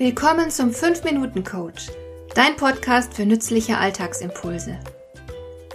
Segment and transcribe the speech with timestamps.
[0.00, 1.88] Willkommen zum 5-Minuten-Coach,
[2.34, 4.80] dein Podcast für nützliche Alltagsimpulse.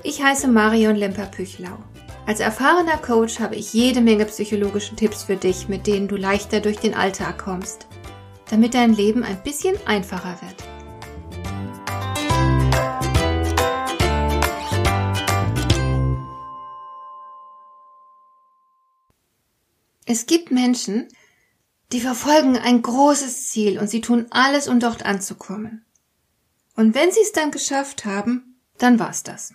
[0.02, 1.78] Ich heiße Marion Lemper-Püchlau.
[2.26, 6.60] Als erfahrener Coach habe ich jede Menge psychologische Tipps für dich, mit denen du leichter
[6.60, 7.86] durch den Alltag kommst,
[8.50, 10.56] damit dein Leben ein bisschen einfacher wird.
[20.08, 21.16] Es gibt Menschen, die
[22.00, 25.86] verfolgen ein großes Ziel und sie tun alles, um dort anzukommen.
[26.76, 29.54] Und wenn sie es dann geschafft haben, dann war's das.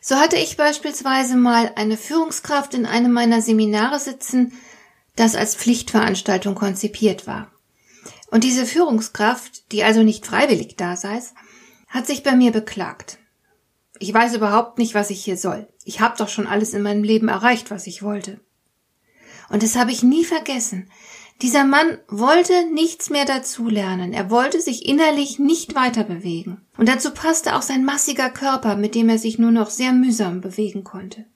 [0.00, 4.52] So hatte ich beispielsweise mal eine Führungskraft in einem meiner Seminare sitzen,
[5.16, 7.50] das als Pflichtveranstaltung konzipiert war.
[8.30, 11.22] Und diese Führungskraft, die also nicht freiwillig da sei,
[11.88, 13.18] hat sich bei mir beklagt.
[13.98, 15.68] Ich weiß überhaupt nicht, was ich hier soll.
[15.84, 18.40] Ich habe doch schon alles in meinem Leben erreicht, was ich wollte.
[19.48, 20.90] Und das habe ich nie vergessen.
[21.42, 24.12] Dieser Mann wollte nichts mehr dazulernen.
[24.12, 26.60] Er wollte sich innerlich nicht weiter bewegen.
[26.78, 30.40] Und dazu passte auch sein massiger Körper, mit dem er sich nur noch sehr mühsam
[30.40, 31.26] bewegen konnte.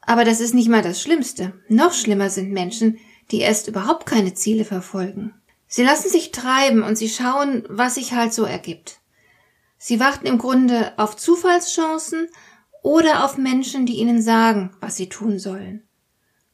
[0.00, 1.52] Aber das ist nicht mal das Schlimmste.
[1.68, 2.98] Noch schlimmer sind Menschen,
[3.30, 5.34] die erst überhaupt keine Ziele verfolgen.
[5.68, 9.00] Sie lassen sich treiben und sie schauen, was sich halt so ergibt.
[9.78, 12.28] Sie warten im Grunde auf Zufallschancen
[12.82, 15.84] oder auf Menschen, die ihnen sagen, was sie tun sollen.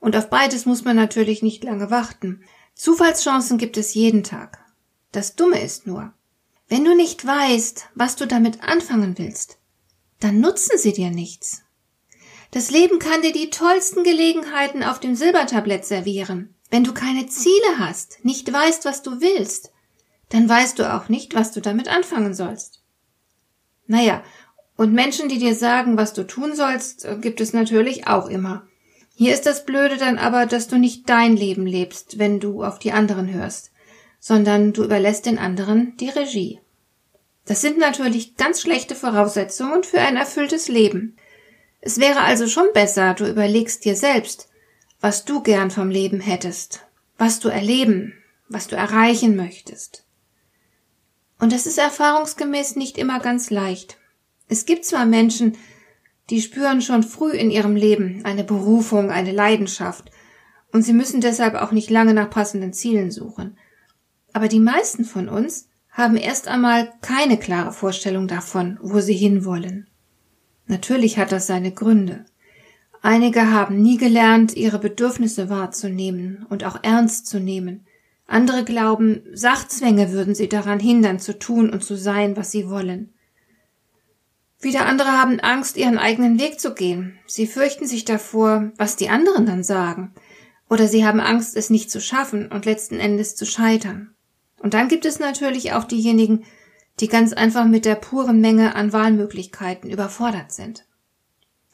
[0.06, 2.44] Und auf beides muss man natürlich nicht lange warten.
[2.76, 4.64] Zufallschancen gibt es jeden Tag.
[5.10, 6.12] Das Dumme ist nur,
[6.68, 9.58] wenn du nicht weißt, was du damit anfangen willst,
[10.20, 11.64] dann nutzen sie dir nichts.
[12.52, 16.54] Das Leben kann dir die tollsten Gelegenheiten auf dem Silbertablett servieren.
[16.70, 19.72] Wenn du keine Ziele hast, nicht weißt, was du willst,
[20.28, 22.80] dann weißt du auch nicht, was du damit anfangen sollst.
[23.88, 24.22] Naja,
[24.76, 28.65] und Menschen, die dir sagen, was du tun sollst, gibt es natürlich auch immer.
[29.18, 32.78] Hier ist das Blöde dann aber, dass du nicht dein Leben lebst, wenn du auf
[32.78, 33.72] die anderen hörst,
[34.20, 36.60] sondern du überlässt den anderen die Regie.
[37.46, 41.16] Das sind natürlich ganz schlechte Voraussetzungen für ein erfülltes Leben.
[41.80, 44.50] Es wäre also schon besser, du überlegst dir selbst,
[45.00, 46.82] was du gern vom Leben hättest,
[47.16, 48.12] was du erleben,
[48.50, 50.04] was du erreichen möchtest.
[51.38, 53.96] Und das ist erfahrungsgemäß nicht immer ganz leicht.
[54.48, 55.56] Es gibt zwar Menschen,
[56.30, 60.10] die spüren schon früh in ihrem Leben eine Berufung, eine Leidenschaft,
[60.72, 63.56] und sie müssen deshalb auch nicht lange nach passenden Zielen suchen.
[64.32, 69.86] Aber die meisten von uns haben erst einmal keine klare Vorstellung davon, wo sie hinwollen.
[70.66, 72.26] Natürlich hat das seine Gründe.
[73.00, 77.86] Einige haben nie gelernt, ihre Bedürfnisse wahrzunehmen und auch ernst zu nehmen.
[78.26, 83.14] Andere glauben, Sachzwänge würden sie daran hindern, zu tun und zu sein, was sie wollen.
[84.60, 87.18] Wieder andere haben Angst, ihren eigenen Weg zu gehen.
[87.26, 90.14] Sie fürchten sich davor, was die anderen dann sagen.
[90.68, 94.14] Oder sie haben Angst, es nicht zu schaffen und letzten Endes zu scheitern.
[94.58, 96.44] Und dann gibt es natürlich auch diejenigen,
[97.00, 100.86] die ganz einfach mit der puren Menge an Wahlmöglichkeiten überfordert sind.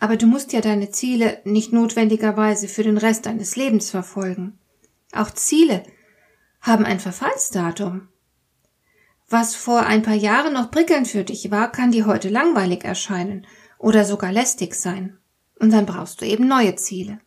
[0.00, 4.58] Aber du musst ja deine Ziele nicht notwendigerweise für den Rest deines Lebens verfolgen.
[5.12, 5.84] Auch Ziele
[6.60, 8.08] haben ein Verfallsdatum.
[9.32, 13.46] Was vor ein paar Jahren noch prickelnd für dich war, kann dir heute langweilig erscheinen
[13.78, 15.16] oder sogar lästig sein.
[15.58, 17.18] Und dann brauchst du eben neue Ziele.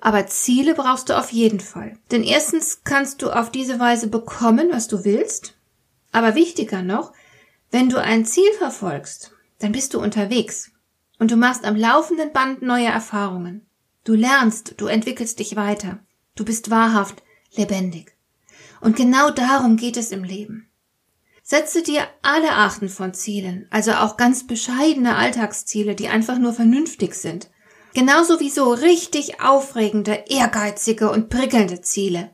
[0.00, 1.96] Aber Ziele brauchst du auf jeden Fall.
[2.10, 5.56] Denn erstens kannst du auf diese Weise bekommen, was du willst.
[6.10, 7.12] Aber wichtiger noch,
[7.70, 10.72] wenn du ein Ziel verfolgst, dann bist du unterwegs.
[11.20, 13.64] Und du machst am laufenden Band neue Erfahrungen.
[14.02, 16.00] Du lernst, du entwickelst dich weiter.
[16.34, 17.22] Du bist wahrhaft
[17.54, 18.16] lebendig.
[18.80, 20.68] Und genau darum geht es im Leben.
[21.52, 27.14] Setze dir alle Arten von Zielen, also auch ganz bescheidene Alltagsziele, die einfach nur vernünftig
[27.14, 27.50] sind.
[27.92, 32.30] Genauso wie so richtig aufregende, ehrgeizige und prickelnde Ziele.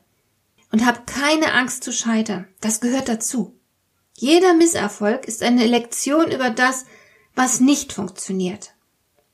[0.71, 2.47] Und hab keine Angst zu scheitern.
[2.61, 3.59] Das gehört dazu.
[4.13, 6.85] Jeder Misserfolg ist eine Lektion über das,
[7.35, 8.73] was nicht funktioniert.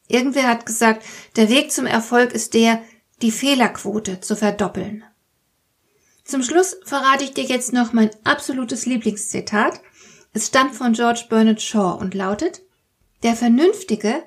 [0.08, 2.82] Irgendwer hat gesagt, der Weg zum Erfolg ist der,
[3.22, 5.04] die Fehlerquote zu verdoppeln.
[6.26, 9.80] Zum Schluss verrate ich dir jetzt noch mein absolutes Lieblingszitat.
[10.34, 12.64] Es stammt von George Bernard Shaw und lautet
[13.22, 14.24] Der Vernünftige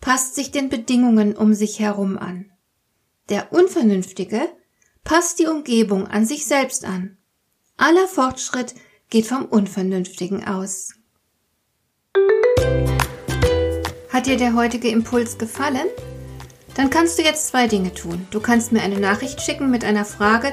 [0.00, 2.50] passt sich den Bedingungen um sich herum an.
[3.28, 4.48] Der Unvernünftige
[5.04, 7.16] passt die Umgebung an sich selbst an.
[7.76, 8.74] Aller Fortschritt
[9.08, 10.94] geht vom Unvernünftigen aus.
[14.12, 15.86] Hat dir der heutige Impuls gefallen?
[16.74, 18.26] Dann kannst du jetzt zwei Dinge tun.
[18.30, 20.52] Du kannst mir eine Nachricht schicken mit einer Frage,